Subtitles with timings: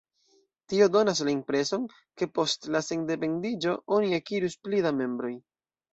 [0.71, 1.85] Tio donas la impreson,
[2.21, 5.35] ke post la sendependiĝo oni akirus pli da membroj.